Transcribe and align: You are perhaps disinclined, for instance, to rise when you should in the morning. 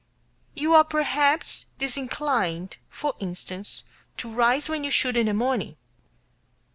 You 0.55 0.73
are 0.73 0.83
perhaps 0.83 1.67
disinclined, 1.77 2.77
for 2.89 3.13
instance, 3.19 3.83
to 4.17 4.31
rise 4.33 4.67
when 4.67 4.83
you 4.83 4.89
should 4.89 5.15
in 5.15 5.27
the 5.27 5.33
morning. 5.35 5.77